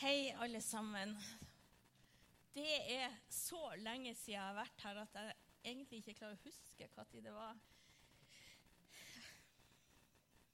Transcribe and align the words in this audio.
Hei, 0.00 0.34
alle 0.38 0.60
sammen. 0.62 1.22
Det 2.54 2.92
er 2.92 3.14
så 3.28 3.74
lenge 3.82 4.14
siden 4.14 4.34
jeg 4.36 4.42
har 4.44 4.54
vært 4.54 4.82
her 4.84 4.96
at 5.00 5.14
jeg 5.18 5.32
egentlig 5.72 5.98
ikke 5.98 6.14
klarer 6.20 6.36
å 6.36 6.44
huske 6.44 6.86
når 6.94 7.22
det 7.24 7.32
var 7.34 7.54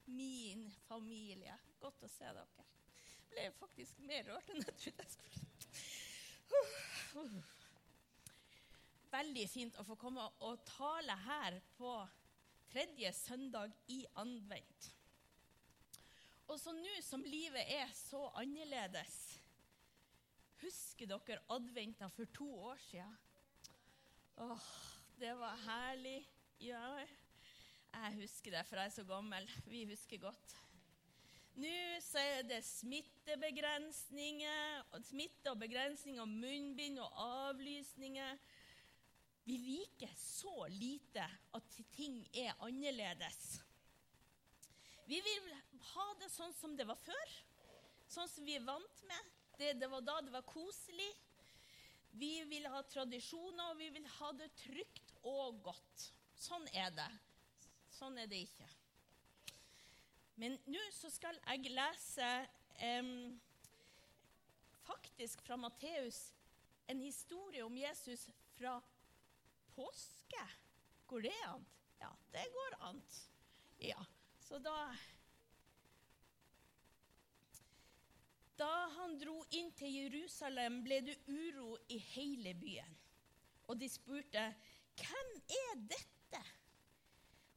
min 0.07 0.73
familie. 0.87 1.59
Godt 1.83 2.05
å 2.09 2.11
se 2.15 2.25
dere. 2.25 2.65
Jeg 3.21 3.29
ble 3.35 3.45
faktisk 3.59 4.01
mer 4.09 4.25
rørt 4.31 4.49
enn 4.55 4.65
jeg 4.65 4.77
trodde 4.81 5.03
jeg 5.05 5.13
skulle. 5.13 5.39
Veldig 9.13 9.47
fint 9.59 9.77
å 9.77 9.89
få 9.91 9.95
komme 10.07 10.25
og 10.49 10.55
tale 10.73 11.15
her 11.29 11.53
på 11.77 11.93
tredje 12.73 13.13
søndag 13.21 13.69
i 13.93 14.01
advent. 14.25 14.81
Og 16.49 16.57
så 16.61 16.73
nå 16.73 17.01
som 17.05 17.25
livet 17.29 17.65
er 17.77 17.89
så 17.93 18.33
annerledes 18.41 19.34
Husker 20.65 21.11
dere 21.11 21.43
adventa 21.53 22.07
for 22.09 22.25
to 22.33 22.47
år 22.71 22.79
siden? 22.87 23.17
Åh, 24.41 24.69
det 25.21 25.35
var 25.37 25.57
herlig. 25.67 26.25
Ja, 26.65 27.05
jeg 27.93 28.17
husker 28.23 28.51
det, 28.57 28.65
for 28.67 28.77
jeg 28.81 28.89
er 28.89 28.95
så 28.95 29.05
gammel. 29.05 29.51
Vi 29.69 29.85
husker 29.91 30.19
godt. 30.23 30.55
Nå 31.61 32.01
så 32.03 32.19
er 32.19 32.43
det 32.49 32.65
smittebegrensninger, 32.67 34.83
smitte 35.07 35.51
og 35.53 35.59
begrensning 35.61 36.19
av 36.19 36.29
munnbind 36.33 36.99
og 37.05 37.11
avlysninger. 37.27 38.39
Vi 39.45 39.57
liker 39.61 40.09
så 40.19 40.67
lite 40.73 41.25
at 41.55 41.77
ting 41.95 42.29
er 42.33 42.55
annerledes. 42.65 43.61
Vi 45.07 45.21
vil 45.21 45.55
ha 45.93 46.15
det 46.19 46.31
sånn 46.33 46.55
som 46.57 46.77
det 46.79 46.87
var 46.89 46.97
før, 47.05 47.29
sånn 48.09 48.29
som 48.33 48.45
vi 48.49 48.55
er 48.57 48.65
vant 48.65 49.03
med. 49.13 49.25
Det, 49.59 49.73
det 49.79 49.89
var 49.91 50.03
da 50.03 50.21
det 50.25 50.33
var 50.35 50.47
koselig. 50.49 51.11
Vi 52.15 52.45
vil 52.51 52.67
ha 52.71 52.83
tradisjoner, 52.87 53.73
og 53.73 53.79
vi 53.79 53.89
vil 53.95 54.07
ha 54.19 54.31
det 54.39 54.51
trygt 54.59 55.15
og 55.27 55.61
godt. 55.67 56.07
Sånn 56.39 56.67
er 56.75 56.93
det. 56.95 57.11
Sånn 57.95 58.19
er 58.19 58.31
det 58.31 58.45
ikke. 58.47 58.69
Men 60.39 60.57
nå 60.67 60.83
så 60.95 61.11
skal 61.15 61.39
jeg 61.47 61.75
lese 61.75 62.31
eh, 62.83 63.11
faktisk 64.85 65.45
fra 65.47 65.59
Matteus 65.59 66.27
en 66.91 67.01
historie 67.01 67.63
om 67.65 67.77
Jesus 67.79 68.27
fra 68.59 68.77
påske. 69.75 70.47
Går 71.07 71.27
det 71.29 71.37
an? 71.47 71.65
Ja, 72.01 72.11
det 72.33 72.45
går 72.53 72.77
an. 72.91 73.01
Ja, 73.79 74.05
så 74.41 74.59
da 74.59 74.75
Da 78.59 78.89
han 78.97 79.17
dro 79.19 79.41
inn 79.59 79.73
til 79.75 79.91
Jerusalem, 79.91 80.83
ble 80.87 81.01
det 81.03 81.17
uro 81.27 81.75
i 81.91 81.99
hele 82.13 82.55
byen. 82.55 82.97
Og 83.67 83.81
de 83.81 83.89
spurte, 83.89 84.55
'Hvem 84.95 85.31
er 85.49 85.75
dette?' 85.91 86.45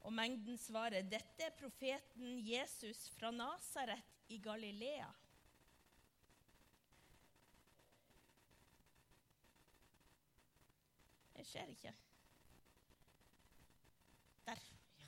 Og 0.00 0.12
mengden 0.12 0.58
svarer, 0.58 1.02
'Dette 1.02 1.42
er 1.42 1.56
profeten 1.58 2.38
Jesus 2.48 3.10
fra 3.10 3.30
Nasaret 3.30 4.02
i 4.28 4.38
Galilea'. 4.38 5.12
Det 11.36 11.46
skjer 11.46 11.66
ikke. 11.66 11.94
Der. 14.46 14.54
Ja. 14.54 15.06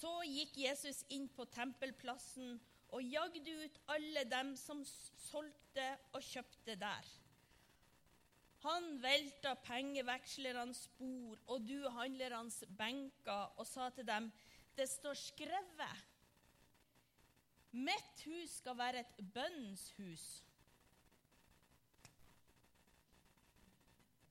Så 0.00 0.10
gikk 0.24 0.56
Jesus 0.56 1.04
inn 1.08 1.28
på 1.28 1.44
tempelplassen 1.44 2.60
og 2.96 3.02
jagde 3.06 3.56
ut 3.64 3.80
alle 3.94 4.24
dem 4.28 4.54
som 4.58 4.82
solgte 4.84 5.86
og 6.12 6.22
kjøpte 6.24 6.76
der. 6.80 7.10
Han 8.60 8.90
velta 9.00 9.54
pengevekslernes 9.64 10.84
bord 10.98 11.40
og 11.48 11.64
du 11.64 11.88
handlernes 11.96 12.60
benker 12.76 13.54
og 13.56 13.66
sa 13.68 13.88
til 13.94 14.04
dem, 14.08 14.28
det 14.76 14.86
står 14.88 15.16
skrevet, 15.16 16.06
mitt 17.72 18.24
hus 18.26 18.58
skal 18.60 18.76
være 18.78 19.04
et 19.04 19.20
bønnens 19.34 19.86
hus. 19.96 20.26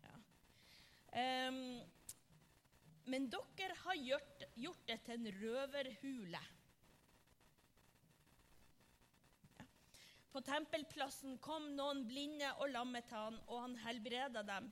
Ja. 0.03 0.16
Um, 1.50 1.80
men 3.09 3.30
dere 3.34 3.78
har 3.84 4.02
gjort, 4.06 4.48
gjort 4.59 4.88
det 4.88 5.00
til 5.08 5.18
en 5.18 5.34
røverhule. 5.42 6.42
På 10.39 10.44
tempelplassen 10.47 11.33
kom 11.44 11.66
noen 11.75 12.05
blinde 12.07 12.47
og 12.63 12.69
lamme 12.72 13.01
til 13.03 13.17
han, 13.19 13.38
og 13.51 13.57
han 13.59 13.73
helbreda 13.83 14.39
dem. 14.47 14.69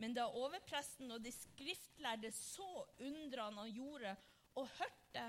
Men 0.00 0.14
da 0.16 0.22
overpresten 0.32 1.12
og 1.12 1.20
de 1.20 1.28
skriftlærde 1.34 2.30
så 2.32 2.86
undrene 3.04 3.60
han 3.60 3.74
gjorde, 3.76 4.14
og 4.56 4.70
hørte 4.78 5.24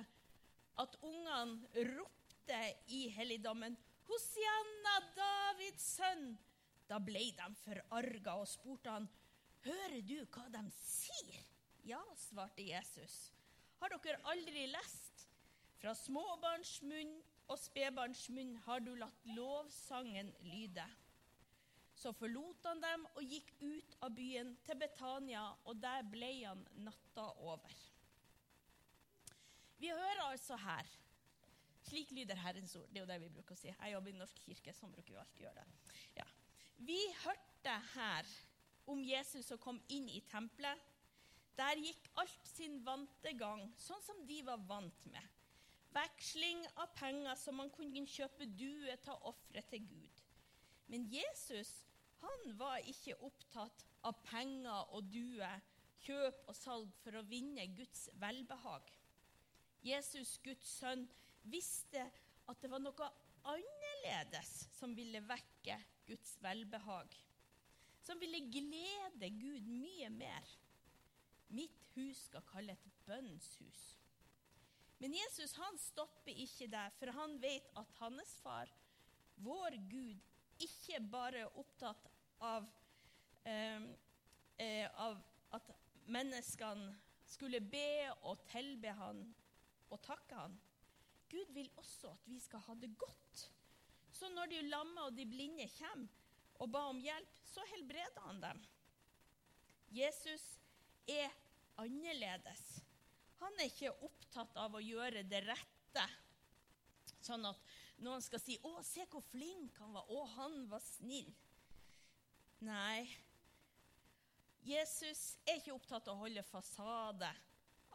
at 0.79 0.95
ungene 1.03 1.83
ropte 1.89 2.61
i 2.95 3.01
helligdommen, 3.11 3.75
Hosianna, 4.07 4.93
Davids 5.17 5.89
sønn, 5.97 6.37
da 6.87 7.01
ble 7.03 7.25
de 7.35 7.49
forarga 7.65 8.37
og 8.45 8.47
spurte 8.47 8.95
han, 8.95 9.09
Hører 9.67 9.99
du 10.07 10.21
hva 10.23 10.45
de 10.55 10.63
sier? 10.77 11.43
Ja, 11.83 11.99
svarte 12.29 12.63
Jesus. 12.63 13.25
Har 13.83 13.91
dere 13.91 14.23
aldri 14.31 14.69
lest? 14.71 15.27
Fra 15.83 15.91
småbarns 15.99 16.77
munn 16.87 17.11
og 17.51 17.59
spedbarns 17.59 18.29
munn 18.31 18.53
har 18.65 18.83
du 18.83 18.93
latt 18.95 19.25
lovsangen 19.35 20.31
lyde. 20.45 20.85
Så 21.99 22.13
forlot 22.15 22.63
han 22.65 22.79
dem 22.81 23.03
og 23.11 23.23
gikk 23.27 23.51
ut 23.59 23.97
av 24.05 24.13
byen 24.15 24.53
til 24.65 24.79
Betania, 24.79 25.43
og 25.67 25.81
der 25.83 26.05
ble 26.07 26.31
han 26.45 26.63
natta 26.85 27.27
over. 27.43 27.75
Vi 29.81 29.91
hører 29.91 30.27
altså 30.29 30.57
her 30.61 30.97
Slik 31.81 32.11
lyder 32.13 32.37
Herrens 32.37 32.75
ord. 32.77 32.85
Det 32.93 32.99
er 32.99 33.01
jo 33.01 33.09
det 33.09 33.15
vi 33.23 33.29
bruker 33.33 33.55
å 33.55 33.59
si. 33.59 33.71
Jeg 33.71 33.91
jobber 33.95 34.11
i 34.11 34.19
Norsk 34.19 34.37
kirke, 34.45 34.73
sånn 34.77 34.91
bruker 34.93 35.15
vi 35.15 35.17
alltid 35.17 35.41
gjøre 35.47 35.63
det. 35.63 35.95
Ja. 36.19 36.27
Vi 36.85 36.99
hørte 37.23 37.73
her 37.95 38.29
om 38.93 39.01
Jesus 39.03 39.49
som 39.49 39.59
kom 39.59 39.79
inn 39.91 40.05
i 40.13 40.21
tempelet. 40.29 40.85
Der 41.57 41.81
gikk 41.81 42.05
alt 42.21 42.45
sin 42.47 42.77
vante 42.85 43.33
gang, 43.35 43.65
sånn 43.81 44.05
som 44.05 44.21
de 44.29 44.37
var 44.45 44.61
vant 44.69 45.09
med 45.09 45.40
veksling 45.95 46.65
av 46.75 46.91
penger 46.97 47.37
som 47.39 47.57
man 47.59 47.71
kunne 47.73 48.05
kjøpe 48.07 48.47
due 48.57 48.95
til 49.03 49.29
ofre 49.31 49.63
til 49.71 49.85
Gud. 49.87 50.21
Men 50.91 51.07
Jesus 51.11 51.71
han 52.21 52.57
var 52.57 52.83
ikke 52.85 53.17
opptatt 53.25 53.85
av 54.05 54.17
penger 54.25 54.93
og 54.93 55.07
due, 55.09 55.47
kjøp 56.05 56.43
og 56.49 56.57
salg 56.57 56.91
for 57.01 57.17
å 57.17 57.25
vinne 57.25 57.65
Guds 57.77 58.07
velbehag. 58.21 58.89
Jesus, 59.85 60.35
Guds 60.45 60.69
sønn, 60.81 61.07
visste 61.49 62.03
at 62.49 62.61
det 62.61 62.69
var 62.69 62.81
noe 62.83 63.09
annerledes 63.49 64.51
som 64.77 64.93
ville 64.97 65.23
vekke 65.25 65.77
Guds 66.05 66.35
velbehag. 66.43 67.15
Som 68.05 68.21
ville 68.21 68.43
glede 68.53 69.29
Gud 69.37 69.65
mye 69.69 70.09
mer. 70.13 70.53
Mitt 71.53 71.81
hus 71.95 72.27
skal 72.27 72.45
kalle 72.49 72.77
et 72.77 72.87
bønnshus. 73.05 73.81
Men 75.01 75.15
Jesus 75.17 75.55
han 75.57 75.77
stopper 75.81 76.37
ikke 76.43 76.67
der, 76.69 76.91
for 76.99 77.09
han 77.15 77.39
vet 77.41 77.71
at 77.79 77.93
hans 77.97 78.35
far, 78.43 78.69
vår 79.41 79.77
Gud, 79.89 80.19
ikke 80.61 80.99
bare 81.09 81.39
er 81.41 81.57
opptatt 81.57 82.03
av, 82.45 82.67
eh, 83.49 83.87
eh, 84.61 84.85
av 85.01 85.17
at 85.57 85.71
menneskene 86.05 86.91
skulle 87.25 87.63
be 87.65 88.11
og 88.29 88.43
tilbe 88.51 88.93
han 88.99 89.23
og 89.89 90.03
takke 90.05 90.37
han. 90.37 90.59
Gud 91.31 91.49
vil 91.55 91.71
også 91.81 92.11
at 92.11 92.29
vi 92.29 92.37
skal 92.43 92.61
ha 92.67 92.77
det 92.77 92.91
godt. 92.99 93.47
Så 94.11 94.29
når 94.29 94.51
de 94.51 94.61
lamme 94.67 95.07
og 95.07 95.17
de 95.17 95.25
blinde 95.25 95.65
kommer 95.79 96.61
og 96.61 96.69
ba 96.69 96.85
om 96.91 97.01
hjelp, 97.01 97.41
så 97.47 97.65
helbreder 97.73 98.21
han 98.27 98.41
dem. 98.43 98.61
Jesus 99.97 100.45
er 101.09 101.33
annerledes. 101.81 102.83
Han 103.41 103.59
er 103.59 103.69
ikke 103.69 103.93
opptatt 104.05 104.57
av 104.61 104.75
å 104.77 104.83
gjøre 104.83 105.23
det 105.27 105.41
rette, 105.47 106.05
sånn 107.21 107.45
at 107.49 107.61
noen 108.01 108.21
skal 108.21 108.41
si 108.41 108.57
'Å, 108.57 108.81
se 108.85 109.05
hvor 109.05 109.21
flink 109.29 109.77
han 109.77 109.93
var. 109.93 110.05
Å, 110.09 110.25
han 110.37 110.67
var 110.69 110.81
snill.' 110.81 111.33
Nei. 112.61 113.09
Jesus 114.61 115.37
er 115.49 115.57
ikke 115.57 115.73
opptatt 115.73 116.07
av 116.07 116.19
å 116.19 116.23
holde 116.27 116.43
fasade 116.45 117.29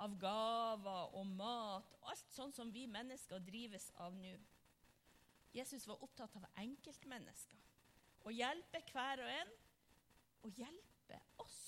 av 0.03 0.17
gaver 0.19 1.15
og 1.17 1.27
mat, 1.27 1.95
alt 2.11 2.33
sånn 2.35 2.53
som 2.53 2.73
vi 2.73 2.87
mennesker 2.91 3.39
drives 3.47 3.89
av 4.03 4.15
nå. 4.19 4.35
Jesus 5.55 5.87
var 5.89 6.03
opptatt 6.05 6.35
av 6.37 6.45
enkeltmennesker. 6.61 7.63
Å 8.27 8.35
hjelpe 8.35 8.83
hver 8.91 9.23
og 9.23 9.31
en, 9.31 9.55
og 10.43 10.59
hjelpe 10.59 11.21
oss. 11.39 11.61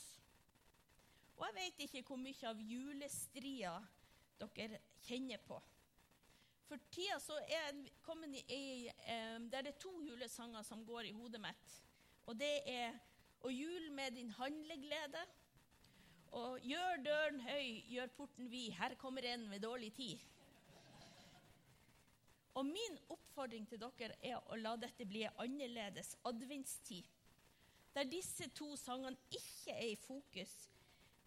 Og 1.39 1.47
jeg 1.47 1.55
vet 1.55 1.83
ikke 1.87 2.03
hvor 2.09 2.19
mye 2.19 2.51
av 2.51 2.61
julestria 2.61 3.75
dere 4.39 4.81
kjenner 5.07 5.43
på. 5.47 5.59
For 6.69 6.81
tida 6.93 7.17
så 7.23 7.39
er 7.47 7.53
jeg 7.55 7.93
kommet 8.05 8.35
i 8.53 8.89
eh, 8.89 9.39
Der 9.49 9.65
det 9.65 9.73
er 9.73 9.81
to 9.81 9.93
julesanger 10.05 10.67
som 10.67 10.85
går 10.85 11.09
i 11.09 11.15
hodet 11.17 11.41
mitt. 11.41 11.77
Og 12.27 12.37
det 12.39 12.63
er 12.69 12.99
'Å 13.39 13.49
jul 13.49 13.93
med 13.93 14.17
din 14.19 14.31
handleglede' 14.31 15.27
og 16.33 16.59
'Gjør 16.61 17.05
døren 17.05 17.41
høy, 17.41 17.85
gjør 17.89 18.07
porten 18.17 18.51
vid, 18.51 18.73
her 18.73 18.95
kommer 18.95 19.23
en 19.23 19.49
med 19.49 19.63
dårlig 19.63 19.93
tid'. 19.95 20.21
Og 22.55 22.67
min 22.67 22.99
oppfordring 23.09 23.69
til 23.69 23.79
dere 23.79 24.17
er 24.21 24.37
å 24.51 24.57
la 24.57 24.75
dette 24.77 25.07
bli 25.07 25.23
en 25.23 25.39
annerledes 25.39 26.17
adventstid. 26.25 27.05
Der 27.95 28.05
disse 28.05 28.49
to 28.49 28.77
sangene 28.77 29.17
ikke 29.31 29.73
er 29.73 29.93
i 29.93 29.97
fokus, 29.97 30.69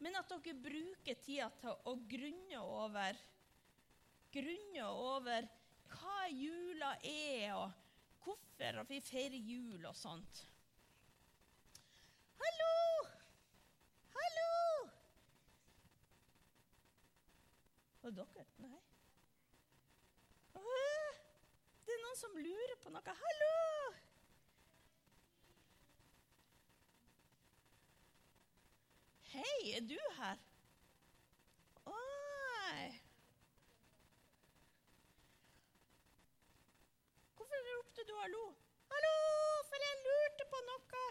men 0.01 0.17
at 0.17 0.31
dere 0.31 0.57
bruker 0.57 1.19
tida 1.21 1.49
til 1.61 1.75
å 1.89 1.95
grunne 2.09 2.61
over 2.61 3.19
grunne 4.31 4.85
over 4.87 5.47
hva 5.91 6.27
jula 6.31 6.93
er, 7.03 7.51
og 7.55 8.23
hvorfor 8.23 8.85
vi 8.87 9.01
feirer 9.03 9.35
jul 9.35 9.83
og 9.85 9.97
sånt. 9.97 10.45
Hallo! 12.39 12.77
Hallo! 14.15 14.53
Var 18.01 18.15
det 18.15 18.27
dere? 18.37 18.47
Nei. 18.63 18.79
Det 21.85 21.97
er 21.97 22.03
noen 22.05 22.19
som 22.23 22.39
lurer 22.39 22.79
på 22.79 22.93
noe. 22.95 23.19
Hallo! 23.25 23.70
Hei, 29.31 29.71
er 29.77 29.83
du 29.89 29.99
her? 30.17 30.37
Oi. 31.85 33.01
Hvorfor 37.35 37.61
ropte 37.69 38.03
du 38.09 38.13
hallo? 38.21 38.41
Hallo, 38.91 39.13
for 39.69 39.85
jeg 39.87 40.01
lurte 40.07 40.47
på 40.53 40.59
noe. 40.71 41.05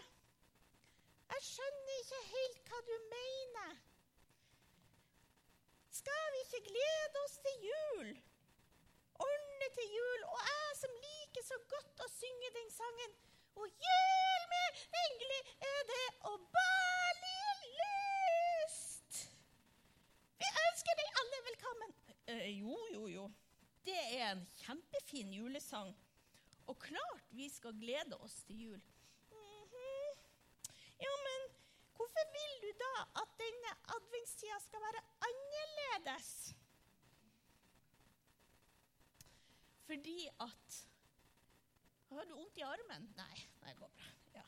Jeg 1.33 1.47
skjønner 1.47 1.97
ikke 2.03 2.21
helt 2.35 2.69
hva 2.69 2.83
du 2.91 2.93
mener. 3.15 3.73
Skal 6.01 6.23
vi 6.35 6.45
ikke 6.45 6.63
glede 6.69 7.25
oss 7.25 7.39
til 7.47 7.67
jul? 7.71 8.13
Ordne 9.31 9.73
til 9.79 9.97
jul, 9.97 10.29
og 10.35 10.39
jeg 10.51 10.79
som 10.83 10.95
liker 11.09 11.49
så 11.49 11.57
godt 11.73 12.05
å 12.05 12.13
synge 12.19 12.53
den 12.61 12.73
sangen. 12.77 13.19
Og 13.55 13.67
jul 13.87 14.43
med 14.53 14.83
engler 15.05 15.49
er 15.71 15.81
det 15.89 16.05
og 16.29 16.45
barlig 16.55 17.41
lyst. 17.79 19.21
Vi 20.41 20.49
ønsker 20.67 20.99
deg 21.01 21.19
alle 21.23 21.41
velkommen. 21.49 21.95
Eh, 22.27 22.47
jo, 22.61 22.77
jo, 22.93 23.07
jo. 23.07 23.27
Det 23.85 23.99
er 24.17 24.31
en 24.31 24.45
kjempefin 25.11 25.33
julesang. 25.33 25.95
Og 26.67 26.79
klart 26.79 27.31
vi 27.31 27.49
skal 27.49 27.73
glede 27.73 28.17
oss 28.19 28.43
til 28.43 28.59
jul. 28.61 28.81
Mhm. 29.31 30.17
Ja, 30.99 31.13
men 31.27 31.41
hvorfor 31.95 32.23
vil 32.35 32.53
du 32.61 32.71
da 32.79 33.21
at 33.21 33.29
denne 33.37 33.73
adventstida 33.95 34.59
skal 34.59 34.79
være 34.79 35.03
annerledes? 35.29 36.55
Fordi 39.85 40.27
at 40.39 40.87
Har 42.11 42.25
du 42.25 42.35
vondt 42.35 42.57
i 42.57 42.61
armen? 42.61 43.13
Nei, 43.15 43.35
det 43.63 43.75
går 43.77 43.87
bra. 43.87 44.07
Ja. 44.35 44.41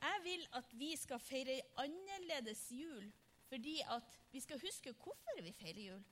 Jeg 0.00 0.20
vil 0.24 0.48
at 0.52 0.74
vi 0.78 0.96
skal 0.96 1.18
feire 1.18 1.60
annerledes 1.76 2.66
jul 2.70 3.12
fordi 3.48 3.80
at 3.80 4.18
vi 4.32 4.40
skal 4.40 4.60
huske 4.60 4.92
hvorfor 4.92 5.42
vi 5.42 5.52
feirer 5.52 5.80
jul. 5.80 6.04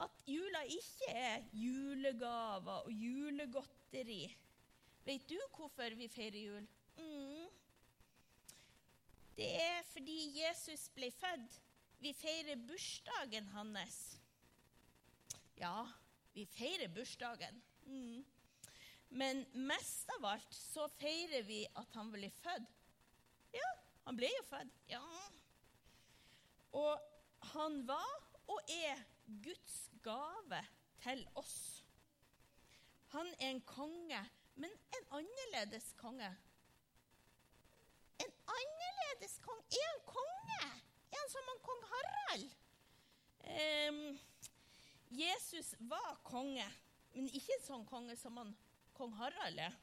At 0.00 0.22
jula 0.26 0.62
ikke 0.64 1.10
er 1.12 1.42
julegaver 1.52 2.86
og 2.86 2.92
julegodteri. 2.92 4.22
Vet 5.04 5.26
du 5.28 5.36
hvorfor 5.56 5.96
vi 5.96 6.08
feirer 6.08 6.38
jul? 6.40 6.68
Mm. 6.96 7.48
Det 9.36 9.48
er 9.60 9.82
fordi 9.92 10.18
Jesus 10.36 10.88
ble 10.94 11.10
født. 11.12 11.60
Vi 12.00 12.12
feirer 12.16 12.60
bursdagen 12.68 13.48
hans. 13.52 13.98
Ja, 15.60 15.84
vi 16.32 16.46
feirer 16.48 16.88
bursdagen. 16.88 17.62
Mm. 17.84 18.24
Men 19.10 19.44
mest 19.52 20.08
av 20.16 20.24
alt 20.32 20.54
så 20.54 20.86
feirer 21.00 21.44
vi 21.44 21.64
at 21.76 21.98
han 21.98 22.12
ble 22.12 22.30
født. 22.40 22.76
Ja, 23.52 23.70
han 24.06 24.16
ble 24.16 24.30
jo 24.32 24.44
født. 24.48 24.76
Ja. 24.88 25.02
Og 26.78 27.08
han 27.52 27.80
var 27.88 28.16
og 28.50 28.60
er 28.70 29.00
Guds 29.44 29.89
gave 30.02 30.60
til 31.02 31.28
oss. 31.34 31.84
Han 33.10 33.26
er 33.38 33.50
en 33.50 33.60
konge, 33.66 34.30
men 34.54 34.70
en 34.70 35.06
annerledes 35.10 35.94
konge. 35.96 36.36
En 38.20 38.32
annerledes 38.56 39.38
konge? 39.42 39.64
Er 39.70 39.86
han 39.90 40.02
konge? 40.06 40.62
Er 41.12 41.18
han 41.18 41.30
som 41.30 41.42
han 41.48 41.62
kong 41.68 41.84
Harald? 41.92 42.50
Um, 43.40 44.18
Jesus 45.10 45.74
var 45.80 46.20
konge, 46.24 46.66
men 47.14 47.28
ikke 47.28 47.56
en 47.56 47.66
sånn 47.66 47.86
konge 47.86 48.16
som 48.16 48.36
han, 48.38 48.52
kong 48.94 49.14
Harald 49.18 49.58
er. 49.58 49.74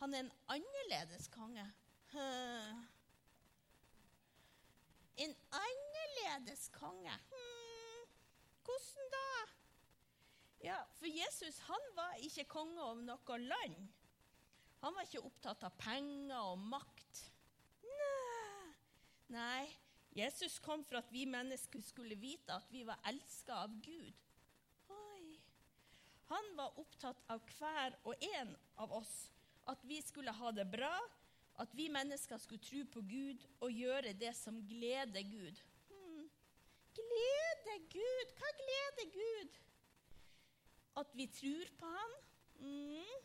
Han 0.00 0.14
er 0.14 0.26
en 0.26 0.32
annerledes 0.48 1.28
konge. 1.32 1.64
Hmm. 2.12 2.84
En 5.16 5.34
annerledes 5.52 6.68
konge. 6.72 7.16
Hmm. 7.32 7.60
Hvordan 8.64 9.09
da? 9.09 9.09
Ja, 10.60 10.76
For 10.98 11.08
Jesus 11.08 11.58
han 11.68 11.90
var 11.96 12.20
ikke 12.20 12.44
konge 12.50 12.82
over 12.84 13.02
noe 13.04 13.38
land. 13.40 13.76
Han 14.80 14.96
var 14.96 15.06
ikke 15.06 15.24
opptatt 15.24 15.64
av 15.64 15.76
penger 15.80 16.40
og 16.40 16.58
makt. 16.70 17.24
Nei. 19.30 19.68
Jesus 20.16 20.58
kom 20.58 20.82
for 20.84 20.98
at 20.98 21.10
vi 21.14 21.22
mennesker 21.28 21.82
skulle 21.86 22.16
vite 22.18 22.50
at 22.50 22.66
vi 22.72 22.82
var 22.84 22.98
elska 23.06 23.60
av 23.62 23.76
Gud. 23.84 24.16
Oi. 24.90 25.38
Han 26.32 26.48
var 26.58 26.78
opptatt 26.82 27.22
av 27.30 27.44
hver 27.54 27.94
og 28.02 28.24
en 28.32 28.50
av 28.82 28.92
oss. 28.98 29.14
At 29.70 29.84
vi 29.86 30.00
skulle 30.02 30.34
ha 30.34 30.50
det 30.50 30.66
bra, 30.72 30.96
at 31.62 31.72
vi 31.78 31.86
mennesker 31.92 32.40
skulle 32.42 32.64
tro 32.64 32.82
på 32.90 33.04
Gud 33.06 33.46
og 33.60 33.70
gjøre 33.70 34.16
det 34.18 34.32
som 34.34 34.58
gleder 34.66 35.22
Gud. 35.30 35.62
Hmm. 35.92 36.26
Glede 36.98 37.76
Gud? 37.92 38.34
Hva 38.40 38.54
gleder 38.64 39.12
Gud? 39.14 39.60
At 40.98 41.12
vi 41.14 41.26
tror 41.26 41.70
på 41.78 41.86
Han. 41.86 42.16
Mm. 42.60 43.18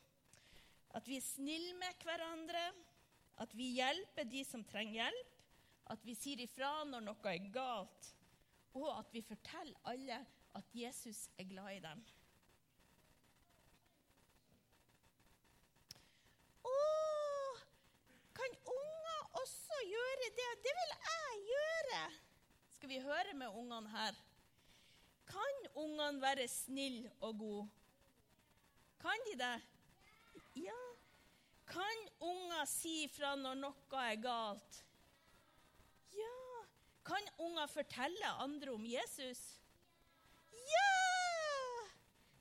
At 0.95 1.07
vi 1.07 1.17
er 1.17 1.25
snille 1.25 1.73
med 1.79 2.03
hverandre. 2.03 2.65
At 3.37 3.55
vi 3.57 3.73
hjelper 3.75 4.27
de 4.29 4.43
som 4.47 4.63
trenger 4.63 5.01
hjelp. 5.01 5.31
At 5.91 6.05
vi 6.05 6.15
sier 6.17 6.41
ifra 6.41 6.83
når 6.87 7.03
noe 7.05 7.31
er 7.31 7.49
galt. 7.53 8.11
Og 8.75 8.89
at 8.93 9.11
vi 9.13 9.23
forteller 9.23 9.79
alle 9.91 10.19
at 10.55 10.75
Jesus 10.75 11.27
er 11.37 11.47
glad 11.49 11.75
i 11.75 11.81
dem. 11.83 12.03
Å, 16.65 16.75
kan 18.39 18.55
unger 18.75 19.41
også 19.41 19.81
gjøre 19.89 20.31
det? 20.39 20.51
Det 20.63 20.75
vil 20.79 20.95
jeg 20.95 21.43
gjøre. 21.51 22.01
Skal 22.77 22.91
vi 22.91 23.03
høre 23.03 23.35
med 23.35 23.59
ungene 23.61 23.91
her? 23.91 24.23
Kan 25.35 25.71
ungene 25.75 26.21
være 26.21 26.47
snille 26.47 27.11
og 27.19 27.39
gode? 27.39 27.69
Kan 29.01 29.25
de 29.27 29.35
det? 29.39 29.55
Ja. 30.55 30.81
Kan 31.67 32.07
unger 32.23 32.63
si 32.69 33.07
fra 33.11 33.33
når 33.35 33.57
noe 33.59 34.03
er 34.05 34.21
galt? 34.23 34.79
Ja. 36.15 36.37
Kan 37.05 37.27
unger 37.43 37.67
fortelle 37.67 38.31
andre 38.45 38.71
om 38.77 38.85
Jesus? 38.87 39.41
Ja! 40.55 40.95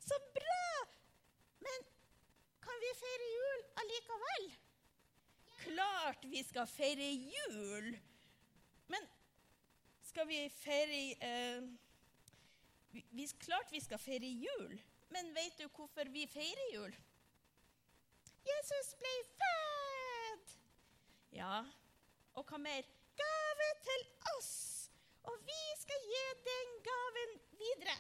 Så 0.07 0.21
bra! 0.37 0.65
Men 1.67 1.87
kan 2.63 2.83
vi 2.85 2.97
feire 3.01 3.31
jul 3.35 3.69
allikevel? 3.83 4.51
Klart 5.65 6.29
vi 6.31 6.43
skal 6.47 6.71
feire 6.71 7.11
jul. 7.11 7.95
Men 8.93 9.09
skal 10.05 10.29
vi 10.29 10.45
feire 10.61 11.01
eh, 11.19 11.73
vi, 12.95 13.29
Klart 13.39 13.73
vi 13.73 13.81
skal 13.81 13.99
feire 13.99 14.27
jul. 14.27 14.79
Men 15.15 15.35
vet 15.35 15.59
du 15.59 15.67
hvorfor 15.69 16.09
vi 16.15 16.27
feirer 16.31 16.71
jul? 16.75 16.95
Jesus 18.45 18.95
ble 19.01 19.13
født! 19.35 20.55
Ja, 21.35 21.61
og 22.35 22.47
hva 22.49 22.59
mer? 22.61 22.89
Gave 23.19 23.69
til 23.87 24.03
oss! 24.35 24.55
Og 25.25 25.39
vi 25.47 25.61
skal 25.81 26.09
gi 26.11 26.25
den 26.49 26.75
gaven 26.85 27.37
videre. 27.61 27.95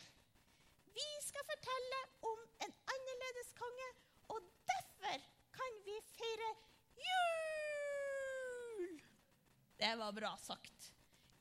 Vi 0.95 1.07
skal 1.25 1.47
fortelle 1.49 2.01
om 2.33 2.43
en 2.67 2.75
annerledes 2.97 3.55
konge, 3.59 3.89
og 4.35 4.51
derfor 4.69 5.25
kan 5.57 5.81
vi 5.87 5.97
feire 6.11 6.51
jul! 7.07 8.91
Det 9.81 9.95
var 9.99 10.13
bra 10.19 10.35
sagt. 10.41 10.93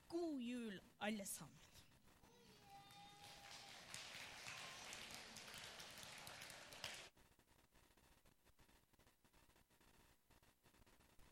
God 0.09 0.39
jul, 0.39 0.79
alle 1.01 1.25
sammen. 1.25 1.62